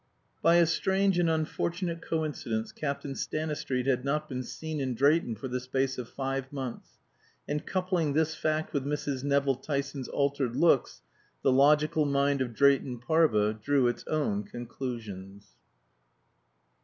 [0.41, 5.47] By a strange and unfortunate coincidence Captain Stanistreet had not been seen in Drayton for
[5.47, 6.97] the space of five months;
[7.47, 9.23] and coupling this fact with Mrs.
[9.23, 11.03] Nevill Tyson's altered looks,
[11.43, 15.53] the logical mind of Drayton Parva drew its own conclusions.